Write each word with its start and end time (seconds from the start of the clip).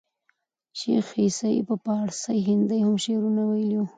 شېخ 0.79 1.07
عیسي 1.21 1.55
په 1.67 1.75
پاړسي 1.85 2.37
هندي 2.47 2.79
هم 2.85 2.95
شعرونه 3.03 3.41
ویلي 3.49 3.77
وو. 3.79 3.85